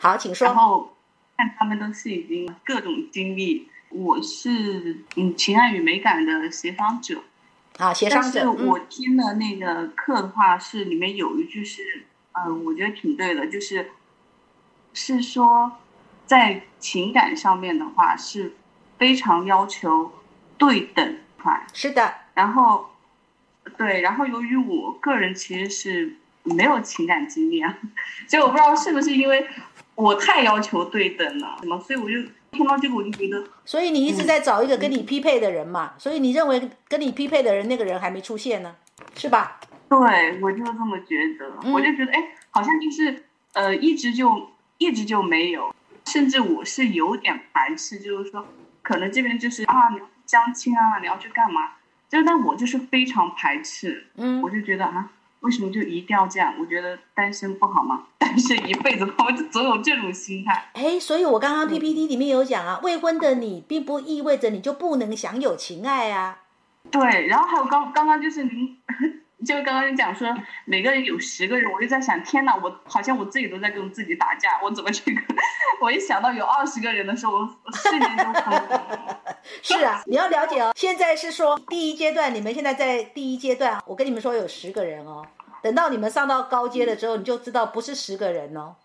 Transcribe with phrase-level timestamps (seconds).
[0.00, 0.56] 好，请说然。
[0.56, 0.96] 后
[1.36, 3.68] 看他们都是已经各种经历。
[3.90, 7.22] 我是嗯情爱与美感的协商者，
[7.78, 13.92] 好，协但是商者，嗯我听的那个课的话，是里面有一句是，嗯、我觉得挺对的，就是
[14.92, 15.72] 是说
[16.26, 18.56] 在情感上面的话是
[18.98, 20.12] 非常要求
[20.58, 22.90] 对等块，是的，然后
[23.78, 27.78] 对，然后由于我个人其实是没有情感经历啊，
[28.28, 29.48] 所以我不知道是不是因为
[29.98, 32.14] 我太要求对等了，什么，所以我就
[32.52, 38.76] 听到这个我就觉得所以你一直在找一个跟你匹配的人嘛，所以你认为跟你匹配的人那个人还没出现呢，
[39.16, 39.58] 是吧？
[39.88, 45.74] 对，我就这么觉得，嗯我就觉得，哎，好像就是呃，一直就一直就没有，
[46.06, 48.46] 甚至我是有点排斥，就是说，
[48.82, 51.72] 可能这边就是啊，你要去相亲啊，你要去干嘛？
[52.08, 56.54] 就但我就是非常排斥，嗯我就觉得啊，为什么就一定要这样？
[56.58, 58.04] 我觉得单身不好吗？
[58.18, 60.70] 单身一辈子吧，我就总有这种心态。
[60.74, 66.38] 哎，所以我刚刚 PPT 里面有讲啊，未婚的你并不意味着你就不能享有情爱啊。
[66.90, 68.76] 对，然后还有刚刚刚就是您，
[69.46, 70.28] 就刚刚讲说
[70.64, 75.20] 每个人有十个人，我就在想，天哪，我好像我自己都在跟自己打架，我怎么这个？
[75.80, 79.20] 我一想到有二十个人的时候，我我瞬间就疯了。
[79.62, 80.72] 是啊，你要了解哦。
[80.76, 85.24] 现在是说第一阶段，你们现在在第一阶段，我跟你们说有十个人哦。
[85.62, 88.76] 等到你们上到高阶了之后，你就知道不是十个人哦。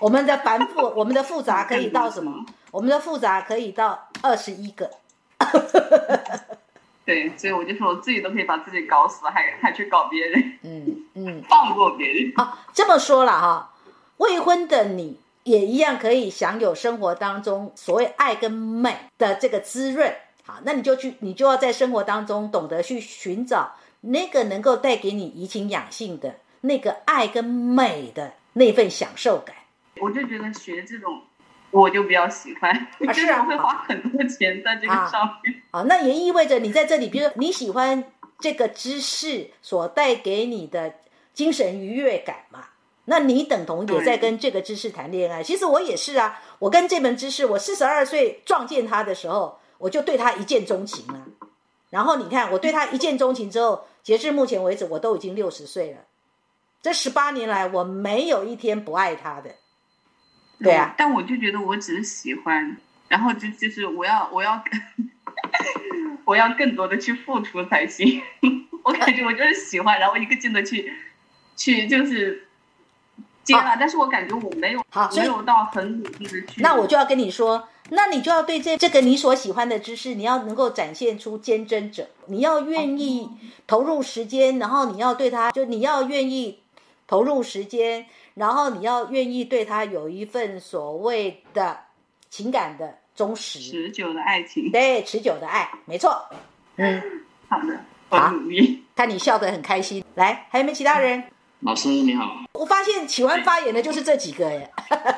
[0.00, 2.46] 我们的繁复， 我们的复杂可以到什么？
[2.70, 4.90] 我们的复杂可以到二十一个。
[7.04, 11.42] 对，所以我就说我自己都可以把自己搞死，还还去搞别人，嗯嗯。
[11.48, 12.32] 放过别人。
[12.36, 13.72] 好，这么说了哈，
[14.18, 15.18] 未婚的你
[15.48, 20.14] 也一样可以享有生活当中所谓爱跟美的这个滋润。
[20.44, 29.54] 好，那你就去，你就要在生活当中懂得去寻找那个能够带给你怡情养性的那个爱跟美的那份享受感。
[30.00, 31.20] 我就觉得学这种，
[31.70, 35.62] 我就比较喜欢，就是啊我会花很多钱在这个上面。
[35.70, 38.04] 啊，那也意味着你在这里，比如说你喜欢
[38.38, 40.94] 这个知识所带给你的
[41.34, 42.64] 精神愉悦感嘛，
[43.10, 45.42] 那你等同也在跟这个知识谈恋爱。
[45.42, 51.26] 其实我也是啊，我跟这门知识，我四十二岁撞见他的时候，我就对他一见钟情了。
[51.88, 56.00] 然后你看，我对他一见钟情之后，截至目前为止，我都已经六十岁了。
[56.82, 59.50] 这十八年来，我没有一天不爱他的。
[60.62, 62.76] 对啊，但我就觉得我只是喜欢，
[63.08, 64.62] 然后就就是我要我要
[66.26, 68.20] 我要更多的去付出才行。
[68.84, 70.92] 我感觉我就是喜欢，然后一个劲的去
[71.56, 72.47] 去就是
[73.48, 76.60] 接了，但是我感觉我没有好没有到很努力的去。
[76.60, 83.30] 那我就要跟你说，那你就要对这这个你所喜欢的知识，你要能够展现出坚贞者，你要愿意
[83.66, 86.60] 投入时间，然后你要对他，就你要愿意
[87.06, 88.04] 投入时间，
[88.34, 91.78] 然后你要愿意对他有一份所谓的
[92.28, 94.70] 情感的忠实，持久的爱情。
[94.70, 96.22] 对，持久的爱，没错。
[96.76, 97.02] 嗯，
[97.48, 97.80] 好的，
[98.10, 98.84] 我努力。
[98.94, 100.04] 看你笑得很开心。
[100.14, 101.24] 来，还有没有其他人？
[101.60, 104.70] 老师你好，我发现喜欢发言的就是这几个耶，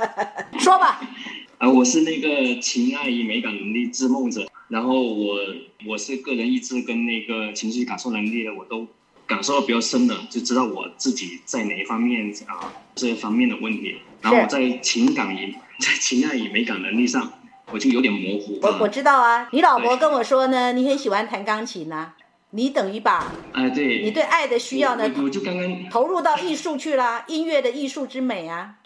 [0.60, 1.00] 说吧。
[1.58, 5.38] 呃，我是那个情爱与美感能力之梦者，然后我
[5.86, 8.86] 我是个人意志跟那个情绪感受能力的，我都
[9.26, 17.32] 感受到比较深的，就知道我自己在哪一方面啊这方面的问题，然后我在情感与在情爱与美感能力上，
[17.72, 18.58] 我就有点模糊。
[18.60, 22.12] 我我啊知道啊，你老婆跟我说呢，你很喜欢弹钢琴呐、
[22.50, 28.76] 你等于把哎，对，你对爱的需要呢我我就刚刚投入到艺术去啦，音乐的艺术之美啊。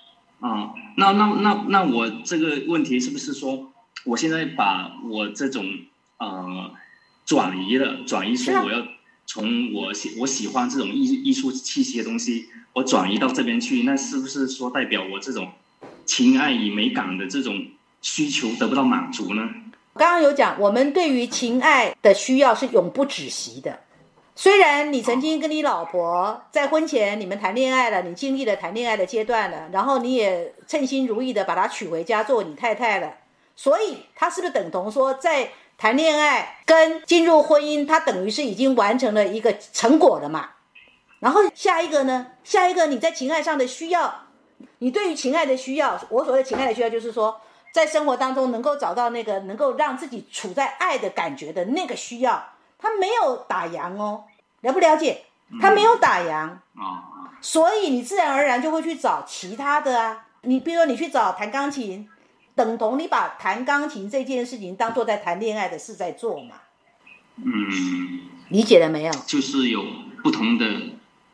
[0.40, 3.70] 啊，那那那那我这个问题是不是说，
[4.04, 5.66] 我现在把我这种
[6.16, 6.72] 呃
[7.26, 8.82] 转移了，转移说我要
[9.26, 15.52] 从我喜我喜欢这种艺艺术气息的东西，我转移到这边去，那是不是说代表我这种
[16.06, 17.66] 情爱与美感的这种
[18.00, 19.48] 需求得不到满足呢？
[19.94, 23.80] 刚刚有讲，我们对于情爱的需要是永不止息的。
[24.36, 33.14] 虽然你曾经跟你老婆在婚前你们谈恋爱了，你经历了谈恋爱的阶段了，然后你也称心如意的把她娶回家做你太太了，
[33.54, 40.50] 所以她是不是等同说在谈恋爱跟进入婚姻，她等于是已经完成了一个成果了嘛？
[41.18, 42.28] 然后下一个呢？
[42.42, 44.26] 下一个你在情爱上的需要，
[44.78, 47.38] 你对于情爱的需要，我所谓情爱的需要就是说，
[47.72, 54.24] 在生活当中能够找到那个能够让自己处在爱的感觉的那个需要，他没有打烊哦，
[54.62, 55.24] 了不了解？
[55.60, 56.32] 他没有打烊，
[56.76, 60.26] 啊、所以你自然而然就会去找其他的啊。
[60.42, 62.08] 你比如说你去找弹钢琴，
[62.54, 66.54] 等同你把弹钢琴这件事情当做在谈恋爱的事在做嘛，
[67.36, 69.12] 嗯，理解了没有？
[69.26, 69.82] 就是有
[70.22, 70.64] 不同的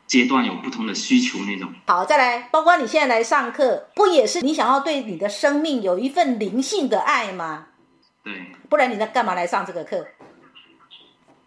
[0.07, 1.71] 阶段有不同的需求那种。
[1.85, 7.67] 好，再来，包括你现在来上课，不也是你想要对你的生命有一份灵性的爱吗？
[8.23, 8.33] 对
[8.69, 10.07] 不然你在干嘛来上这个课？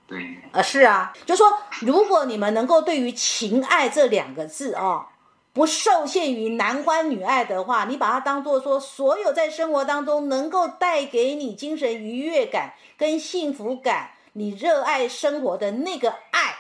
[0.06, 1.46] 对，呃，是啊，就说
[1.80, 5.06] 如果你们能够对于情爱这两个字哦，
[5.52, 16.54] 不受限于男欢女爱的话，你把它当做说所有在生活当中能够带给你精神愉悦感跟幸福感，你热爱生活的那个爱，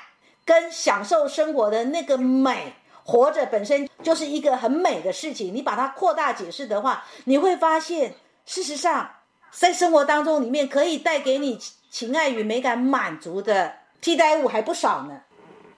[0.44, 5.54] 跟享受生活的那个美，活着本身就是一个很美的事情。
[5.54, 8.14] 你把它扩大解释的话，你会发现，
[8.46, 9.10] 事实上
[9.50, 11.58] 在生活当中里面可以带给你
[11.90, 15.20] 情爱与美感满足的替代物还不少呢，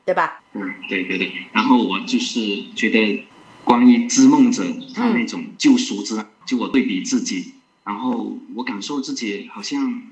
[0.05, 0.43] 对吧？
[0.53, 1.33] 嗯，对对对。
[1.53, 2.41] 然后我就是
[2.75, 3.27] 觉得，
[3.65, 4.63] 关于织梦者
[4.95, 7.55] 他那种救赎之，就我对比自己，
[7.85, 10.03] 然后我感受自己好像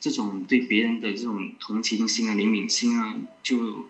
[0.00, 3.88] 这种对别人的这种同情心啊、怜悯心啊，就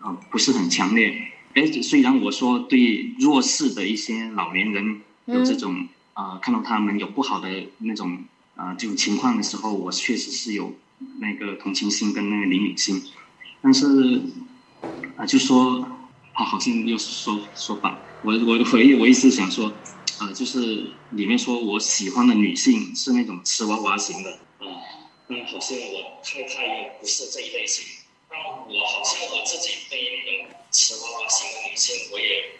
[0.00, 1.14] 啊、不是很强烈。
[1.54, 7.48] 哎，虽然我说对弱势的一些老年人有这种啊、看到他们有不好的
[7.78, 8.24] 那种
[8.54, 10.76] 啊、这种情况的时候，我确实是有
[11.18, 13.02] 那个同情心跟那个怜悯心，
[13.62, 14.22] 但是
[15.16, 15.80] 啊，就说
[16.34, 19.72] 啊，好像又说说反，我我我意我意思想说，
[20.18, 24.38] 啊，就是里面说我喜欢的女性是那种瓷娃娃型的，
[25.32, 27.84] 嗯，好像我太太也不是这一类型，
[28.28, 32.50] 那我好像我自己对那种瓷娃娃型的女性，我也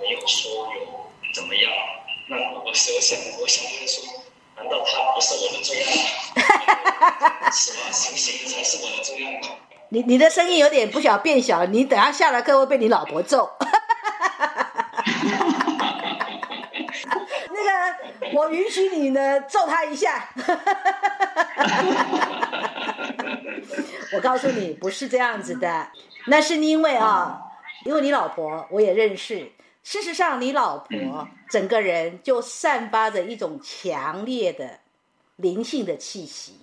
[0.00, 1.70] 没有说有怎么样，
[2.30, 4.02] 那我我想我想问说，
[4.56, 7.50] 难道她不是我的最爱？
[7.50, 9.48] 瓷娃娃型型才是我的最爱吗？
[9.90, 13.50] 你你的声音有点不小变小，你等下下了课会被你老婆揍。
[17.50, 17.70] 那个，
[18.34, 20.28] 我允许你呢揍他一下。
[24.12, 25.88] 我告诉你，不是这样子的，
[26.26, 27.40] 那是因为啊，
[27.84, 29.52] 因为你老婆我也认识。
[29.82, 34.80] 事实上，你老婆整个人就散发着一种强烈的
[35.36, 36.58] 灵性的气息，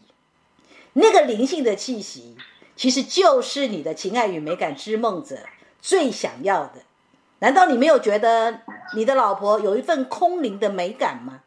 [0.94, 2.36] 那个灵性的气息。
[2.76, 5.38] 其实就是你的情爱与美感之梦者
[5.80, 6.82] 最想要的。
[7.38, 8.62] 难道你没有觉得
[8.96, 11.43] 你的老婆有一份空灵的美感吗？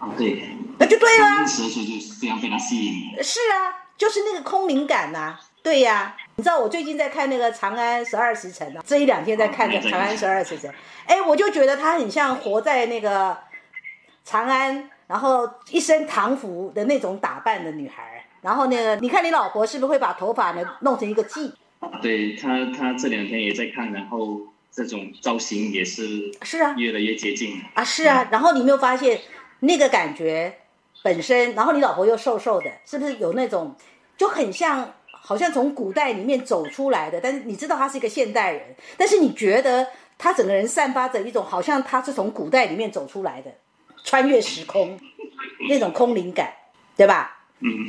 [0.00, 1.24] 啊，对，那就对了。
[1.24, 3.22] 刚认识的时候就非常被他吸引。
[3.22, 5.40] 是啊，就是那个空灵感呐、啊。
[5.62, 10.70] 对呀、你知道我最近在看那个《长安十二时辰》啊，这一两天在看的《长安十二时辰》，
[11.06, 13.36] 哎，我就觉得她很像活在那个
[14.24, 18.24] 长安，然后一身唐服的那种打扮的女孩。
[18.40, 21.52] 然后呢，你看你老婆是不是会把头发呢弄成一个髻？
[22.00, 24.40] 对他，他这两天也在看，然后
[24.72, 28.26] 这种造型也是是啊，越来越接近啊，是啊。
[28.30, 29.20] 然后你没有发现
[29.60, 30.54] 那个感觉
[31.02, 31.54] 本身？
[31.54, 33.74] 然后你老婆又瘦瘦的，是不是有那种
[34.16, 37.20] 就很像，好像从古代里面走出来的？
[37.20, 39.86] 但是你知道他是一个现代人，但是你觉得
[40.18, 43.50] 他整个人散发着一种好像他是从古代里面走出来的，
[44.04, 44.98] 穿越时空
[45.68, 46.52] 那种空灵感，
[46.96, 47.38] 对吧？
[47.60, 47.86] 嗯。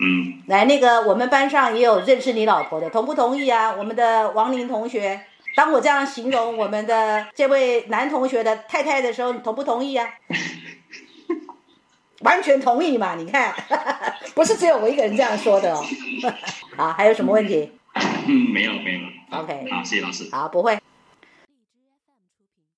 [0.00, 3.74] 嗯，来，那个我们班上也有认识你老婆的，同不同意啊？
[3.76, 5.20] 我们的王林同学，
[5.56, 10.08] 当我这样形容我们的这位男同学的太太的时候，你同不同意啊？
[12.20, 13.14] 完全同意嘛？
[13.14, 13.54] 你看，
[14.34, 15.84] 不是只有我一个人这样说的哦。
[16.76, 17.70] 好，还有什么问题？
[18.26, 19.00] 嗯，没有没有。
[19.40, 20.28] OK，好，谢谢老师。
[20.30, 20.77] 好，不会。